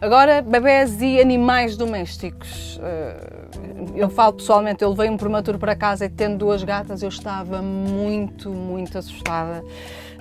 Agora, 0.00 0.40
bebés 0.40 1.02
e 1.02 1.20
animais 1.20 1.76
domésticos. 1.76 2.78
Uh, 2.78 3.94
eu 3.94 4.08
falo 4.08 4.32
pessoalmente, 4.32 4.82
eu 4.82 4.88
levei 4.88 5.10
um 5.10 5.16
prematuro 5.18 5.58
para 5.58 5.76
casa 5.76 6.06
e 6.06 6.08
tendo 6.08 6.38
duas 6.38 6.64
gatas, 6.64 7.02
eu 7.02 7.10
estava 7.10 7.60
muito, 7.60 8.48
muito 8.48 8.96
assustada. 8.96 9.62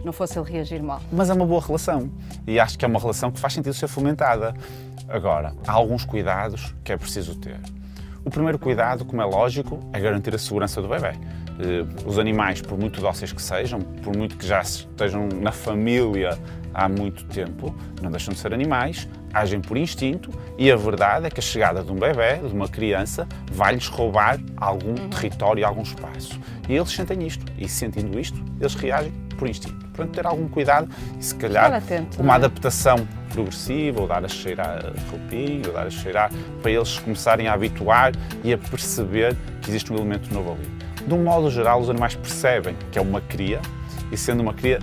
Não 0.04 0.12
fosse 0.12 0.38
ele 0.38 0.52
reagir 0.52 0.84
mal. 0.84 1.02
Mas 1.10 1.30
é 1.30 1.34
uma 1.34 1.46
boa 1.46 1.62
relação 1.62 2.12
e 2.46 2.60
acho 2.60 2.78
que 2.78 2.84
é 2.84 2.88
uma 2.90 3.00
relação 3.00 3.32
que 3.32 3.40
faz 3.40 3.54
sentido 3.54 3.74
ser 3.74 3.88
fomentada. 3.88 4.54
Agora, 5.08 5.54
há 5.66 5.72
alguns 5.72 6.04
cuidados 6.04 6.76
que 6.84 6.92
é 6.92 6.98
preciso 6.98 7.36
ter. 7.36 7.58
O 8.26 8.30
primeiro 8.30 8.60
cuidado, 8.60 9.06
como 9.06 9.22
é 9.22 9.26
lógico, 9.26 9.80
é 9.94 10.00
garantir 10.00 10.36
a 10.36 10.38
segurança 10.38 10.82
do 10.82 10.90
bebê. 10.90 11.14
Eh, 11.60 11.86
os 12.06 12.20
animais, 12.20 12.62
por 12.62 12.78
muito 12.78 13.00
dóceis 13.00 13.32
que 13.32 13.42
sejam, 13.42 13.80
por 13.80 14.16
muito 14.16 14.36
que 14.36 14.46
já 14.46 14.62
estejam 14.62 15.28
na 15.28 15.54
família 15.54 16.38
há 16.74 16.88
muito 16.90 17.26
tempo, 17.26 17.74
não 18.02 18.12
deixam 18.12 18.34
de 18.34 18.40
ser 18.40 18.54
animais, 18.54 19.08
agem 19.34 19.62
por 19.62 19.78
instinto 19.78 20.32
e 20.58 20.72
a 20.72 20.76
verdade 20.76 21.28
é 21.28 21.30
que 21.30 21.40
a 21.40 21.44
chegada 21.44 21.84
de 21.84 21.92
um 21.92 21.96
bebê, 21.96 22.38
de 22.38 22.54
uma 22.54 22.68
criança, 22.68 23.28
vai-lhes 23.52 23.88
roubar 23.88 24.40
algum 24.58 24.90
uhum. 24.90 25.10
território, 25.10 25.66
algum 25.66 25.82
espaço. 25.82 26.40
E 26.68 26.76
eles 26.76 26.90
sentem 26.90 27.26
isto, 27.26 27.46
e 27.58 27.68
sentindo 27.68 28.20
isto, 28.20 28.44
eles 28.60 28.76
reagem 28.76 29.12
por 29.38 29.48
instinto. 29.48 29.76
Portanto, 29.88 30.16
ter 30.16 30.26
algum 30.26 30.48
cuidado 30.48 30.90
e 31.20 31.24
se 31.24 31.36
calhar 31.36 31.74
atento, 31.74 32.22
uma 32.22 32.34
é? 32.34 32.36
adaptação 32.36 33.08
progressiva, 33.30 34.02
ou 34.02 34.08
dar 34.08 34.24
a 34.24 34.28
cheirar 34.28 34.94
roupinho, 35.10 35.68
ou 35.68 35.74
dar 35.74 35.88
a 35.88 35.90
cheirar, 35.90 36.32
para 36.62 36.72
eles 36.72 36.98
começarem 37.00 37.48
a 37.48 37.54
habituar 37.54 38.12
e 38.44 38.54
a 38.54 38.58
perceber 38.58 39.36
que 39.62 39.70
existe 39.70 39.92
um 39.94 39.96
elemento 39.96 40.34
novo 40.34 40.54
ali. 40.54 40.70
De 41.06 41.14
um 41.14 41.24
modo 41.24 41.50
geral, 41.50 41.80
os 41.80 41.90
animais 41.90 42.16
percebem 42.16 42.76
que 42.92 43.00
é 43.00 43.02
uma 43.02 43.22
cria, 43.22 43.62
e 44.12 44.18
sendo 44.18 44.42
uma 44.42 44.54
cria, 44.54 44.80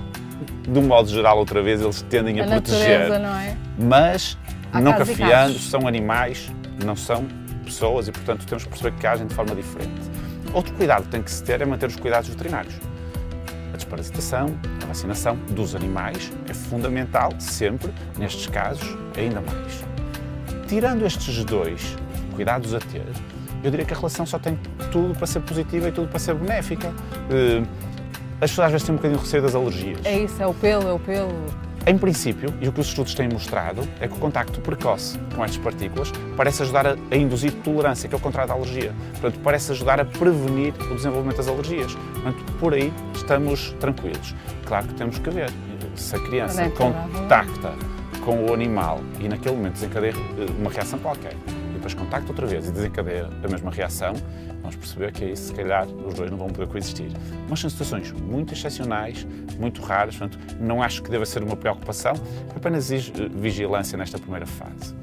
de 0.66 0.78
um 0.78 0.82
modo 0.82 1.08
geral, 1.08 1.38
outra 1.38 1.62
vez, 1.62 1.80
eles 1.80 2.02
tendem 2.02 2.40
a, 2.40 2.44
a 2.44 2.48
proteger. 2.48 3.00
Natureza, 3.00 3.18
não 3.18 3.38
é? 3.38 3.56
Mas, 3.78 4.38
não 4.80 4.92
cafiando, 4.92 5.58
são 5.58 5.86
animais, 5.86 6.50
não 6.84 6.96
são 6.96 7.26
pessoas 7.64 8.08
e, 8.08 8.12
portanto, 8.12 8.46
temos 8.46 8.64
que 8.64 8.70
perceber 8.70 8.96
que 8.96 9.06
agem 9.06 9.26
de 9.26 9.34
forma 9.34 9.54
diferente. 9.54 10.00
Outro 10.52 10.72
cuidado 10.74 11.04
que 11.04 11.10
tem 11.10 11.22
que 11.22 11.30
se 11.30 11.42
ter 11.42 11.60
é 11.60 11.66
manter 11.66 11.88
os 11.88 11.96
cuidados 11.96 12.28
veterinários. 12.28 12.74
A 13.72 13.76
desparasitação, 13.76 14.58
a 14.82 14.86
vacinação 14.86 15.36
dos 15.50 15.74
animais 15.74 16.32
é 16.48 16.54
fundamental, 16.54 17.30
sempre, 17.38 17.92
nestes 18.16 18.46
casos, 18.46 18.96
ainda 19.16 19.40
mais. 19.40 19.84
Tirando 20.66 21.04
estes 21.04 21.44
dois 21.44 21.96
cuidados 22.34 22.74
a 22.74 22.78
ter, 22.78 23.04
eu 23.62 23.70
diria 23.70 23.84
que 23.84 23.92
a 23.92 23.96
relação 23.96 24.24
só 24.24 24.38
tem 24.38 24.58
tudo 24.90 25.14
para 25.14 25.26
ser 25.26 25.40
positiva 25.40 25.88
e 25.88 25.92
tudo 25.92 26.08
para 26.08 26.18
ser 26.18 26.34
benéfica. 26.34 26.92
Eh, 27.30 27.62
as 28.40 28.50
pessoas 28.50 28.66
às 28.66 28.72
vezes 28.72 28.86
têm 28.86 28.94
um 28.94 28.96
bocadinho 28.96 29.18
de 29.18 29.24
receio 29.24 29.42
das 29.42 29.54
alergias. 29.54 30.00
É 30.04 30.18
isso, 30.18 30.42
é 30.42 30.46
o 30.46 30.54
pelo, 30.54 30.88
é 30.88 30.92
o 30.92 30.98
pelo. 30.98 31.32
Em 31.88 31.96
princípio, 31.96 32.52
e 32.60 32.66
o 32.66 32.72
que 32.72 32.80
os 32.80 32.88
estudos 32.88 33.14
têm 33.14 33.28
mostrado, 33.28 33.80
é 34.00 34.08
que 34.08 34.14
o 34.14 34.18
contacto 34.18 34.60
precoce 34.60 35.16
com 35.36 35.44
estas 35.44 35.58
partículas 35.58 36.10
parece 36.36 36.62
ajudar 36.62 36.84
a, 36.84 36.96
a 37.12 37.16
induzir 37.16 37.52
tolerância, 37.62 38.08
que 38.08 38.14
é 38.14 38.18
o 38.18 38.20
contrário 38.20 38.48
da 38.48 38.54
alergia. 38.54 38.92
Portanto, 39.12 39.40
parece 39.44 39.70
ajudar 39.70 40.00
a 40.00 40.04
prevenir 40.04 40.74
o 40.90 40.96
desenvolvimento 40.96 41.36
das 41.36 41.46
alergias. 41.46 41.94
Portanto, 41.94 42.52
por 42.58 42.74
aí 42.74 42.92
estamos 43.14 43.70
tranquilos. 43.78 44.34
Claro 44.64 44.88
que 44.88 44.94
temos 44.94 45.20
que 45.20 45.30
ver 45.30 45.48
se 45.94 46.16
a 46.16 46.18
criança 46.18 46.62
é 46.62 46.70
contacta 46.70 47.72
com 48.24 48.46
o 48.46 48.52
animal 48.52 49.00
e 49.20 49.28
naquele 49.28 49.54
momento 49.54 49.74
desencadeia 49.74 50.12
eh, 50.12 50.46
uma 50.58 50.70
reação 50.70 50.98
qualquer 50.98 51.36
depois 51.86 51.94
contacta 51.94 52.28
outra 52.30 52.46
vez 52.46 52.68
e 52.68 52.72
desencadeia 52.72 53.28
a 53.42 53.48
mesma 53.48 53.70
reação, 53.70 54.14
vamos 54.60 54.74
perceber 54.76 55.12
que 55.12 55.24
aí 55.24 55.36
se 55.36 55.52
calhar 55.52 55.86
os 55.86 56.14
dois 56.14 56.30
não 56.30 56.38
vão 56.38 56.48
poder 56.48 56.66
coexistir. 56.66 57.10
Mas 57.48 57.60
são 57.60 57.70
situações 57.70 58.10
muito 58.12 58.52
excepcionais, 58.54 59.26
muito 59.58 59.80
raras, 59.82 60.16
portanto 60.16 60.38
não 60.58 60.82
acho 60.82 61.02
que 61.02 61.10
deva 61.10 61.24
ser 61.24 61.42
uma 61.42 61.56
preocupação, 61.56 62.14
apenas 62.54 62.90
exige 62.90 63.12
eh, 63.16 63.28
vigilância 63.28 63.96
nesta 63.96 64.18
primeira 64.18 64.46
fase. 64.46 64.94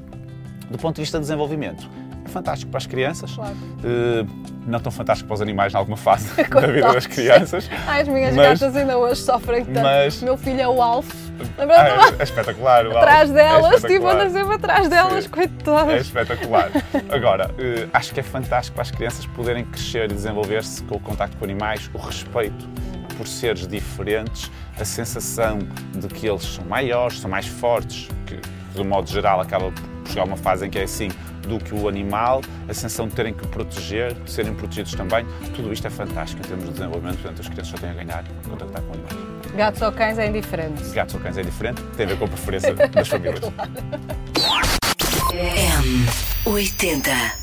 Do 0.70 0.78
ponto 0.78 0.96
de 0.96 1.02
vista 1.02 1.18
de 1.18 1.22
desenvolvimento, 1.22 1.90
é 2.26 2.28
fantástico 2.28 2.72
para 2.72 2.80
as 2.80 2.88
crianças, 2.88 3.32
claro. 3.34 3.54
uh, 3.54 4.28
não 4.68 4.80
tão 4.80 4.92
fantástico 4.92 5.28
para 5.28 5.36
os 5.36 5.42
animais 5.42 5.74
em 5.74 5.78
alguma 5.78 5.98
fase 5.98 6.30
da 6.50 6.68
vida 6.68 6.92
das 6.94 7.06
crianças. 7.06 7.70
Ai, 7.88 8.02
as 8.02 8.08
minhas 8.08 8.36
mas, 8.36 8.60
gatas 8.60 8.76
ainda 8.76 8.98
hoje 8.98 9.22
sofrem 9.22 9.64
tanto. 9.66 9.82
Mas, 9.82 10.22
Meu 10.22 10.36
filho 10.36 10.62
é 10.62 10.68
o 10.68 10.82
Alf. 10.82 11.23
Ah, 11.58 12.14
é, 12.18 12.20
é, 12.20 12.24
espetacular. 12.24 12.86
Atrás 12.86 13.30
Alf, 13.30 13.34
delas, 13.34 13.84
é 13.84 13.88
tipo, 13.88 14.08
anda 14.08 14.30
sempre 14.30 14.56
atrás 14.56 14.90
delas, 14.90 15.28
coitadas. 15.28 15.94
É 15.94 15.98
espetacular. 15.98 16.70
Agora, 17.10 17.50
uh, 17.52 17.90
acho 17.94 18.14
que 18.14 18.20
é 18.20 18.24
fantástico 18.24 18.76
para 18.76 18.84
as 18.84 18.92
crianças 18.92 19.26
poderem 19.28 19.66
crescer 19.66 20.12
e 20.12 20.14
desenvolver-se 20.14 20.84
com 20.84 20.96
o 20.96 21.00
contacto 21.00 21.38
com 21.38 21.46
animais, 21.46 21.90
o 21.94 21.98
respeito 21.98 22.68
por 23.18 23.28
seres 23.28 23.68
diferentes, 23.68 24.52
a 24.80 24.86
sensação 24.86 25.60
de 25.94 26.08
que 26.08 26.28
eles 26.28 26.44
são 26.44 26.66
maiores, 26.66 27.20
são 27.20 27.30
mais 27.30 27.48
fortes, 27.48 28.10
que 28.26 28.40
de 28.76 28.84
modo 28.84 29.10
geral 29.10 29.40
acaba 29.40 29.72
por 29.72 30.10
chegar 30.10 30.24
a 30.24 30.26
uma 30.26 30.38
fase 30.38 30.66
em 30.66 30.70
que 30.70 30.80
é 30.80 30.84
assim, 30.84 31.10
do 31.48 31.60
que 31.60 31.76
o 31.76 31.88
animal, 31.88 32.42
a 32.68 32.74
sensação 32.74 33.08
de 33.08 33.16
terem 33.16 33.34
que 33.34 33.46
proteger, 33.48 34.14
de 34.14 34.32
serem 34.32 34.54
protegidos 34.54 34.94
também, 34.94 35.26
tudo 35.56 35.72
isto 35.72 35.86
é 35.86 35.90
fantástico 35.90 36.42
em 36.42 36.48
termos 36.48 36.66
de 36.66 36.72
desenvolvimento, 36.72 37.18
portanto 37.18 37.42
as 37.42 37.48
crianças 37.48 37.68
só 37.68 37.78
têm 37.78 37.90
a 37.90 37.94
ganhar 37.94 38.24
contactar 38.50 38.82
com 38.82 38.94
animais. 38.94 39.03
Gatos 39.56 39.82
ou 39.82 39.92
cães 39.92 40.18
é 40.18 40.28
indiferente? 40.28 40.84
Gatos 40.94 41.16
ou 41.16 41.22
cães 41.22 41.38
é 41.38 41.42
indiferente, 41.42 41.82
tem 41.96 42.06
a 42.06 42.10
ver 42.10 42.18
com 42.18 42.26
a 42.26 42.28
preferência 42.28 42.74
das 42.90 43.08
famílias. 43.08 43.42
M80 46.46 47.43